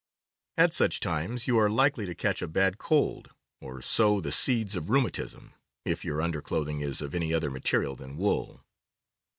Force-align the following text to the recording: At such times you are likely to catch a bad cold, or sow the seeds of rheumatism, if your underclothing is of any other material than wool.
At 0.57 0.73
such 0.73 0.99
times 0.99 1.45
you 1.45 1.59
are 1.59 1.69
likely 1.69 2.07
to 2.07 2.15
catch 2.15 2.41
a 2.41 2.47
bad 2.47 2.79
cold, 2.79 3.29
or 3.59 3.83
sow 3.83 4.19
the 4.19 4.31
seeds 4.31 4.75
of 4.75 4.89
rheumatism, 4.89 5.53
if 5.85 6.03
your 6.03 6.23
underclothing 6.23 6.79
is 6.81 7.03
of 7.03 7.13
any 7.13 7.31
other 7.35 7.51
material 7.51 7.95
than 7.95 8.17
wool. 8.17 8.65